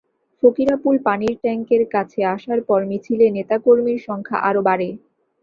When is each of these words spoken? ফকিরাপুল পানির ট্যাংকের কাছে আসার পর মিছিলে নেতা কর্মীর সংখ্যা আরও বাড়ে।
ফকিরাপুল 0.43 0.95
পানির 1.05 1.35
ট্যাংকের 1.43 1.83
কাছে 1.93 2.19
আসার 2.35 2.59
পর 2.67 2.79
মিছিলে 2.89 3.27
নেতা 3.37 3.55
কর্মীর 3.65 3.99
সংখ্যা 4.07 4.37
আরও 4.49 4.61
বাড়ে। 4.67 4.89